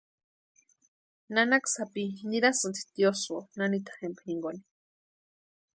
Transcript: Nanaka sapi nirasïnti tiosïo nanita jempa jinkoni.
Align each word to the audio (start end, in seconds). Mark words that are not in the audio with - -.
Nanaka 1.33 1.67
sapi 1.75 2.05
nirasïnti 2.29 2.81
tiosïo 2.93 3.37
nanita 3.57 3.91
jempa 3.99 4.21
jinkoni. 4.27 4.61